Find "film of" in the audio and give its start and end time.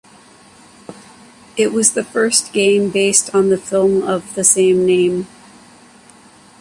3.59-4.33